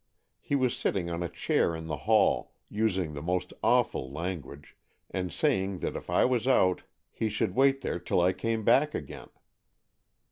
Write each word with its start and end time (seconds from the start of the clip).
He 0.39 0.55
was 0.55 0.75
sitting 0.75 1.11
on 1.11 1.21
a 1.21 1.29
chair 1.29 1.75
in 1.75 1.85
the 1.85 1.95
hall, 2.09 2.53
using 2.69 3.13
the 3.13 3.21
most 3.21 3.53
awful 3.61 4.11
language, 4.11 4.75
and 5.11 5.31
saying 5.31 5.77
that 5.81 5.95
if 5.95 6.09
I 6.09 6.25
was 6.25 6.47
out 6.47 6.81
he 7.11 7.29
should 7.29 7.53
wait 7.53 7.81
there 7.81 7.99
till 7.99 8.19
I 8.19 8.33
came 8.33 8.63
back 8.63 8.95
again. 8.95 9.29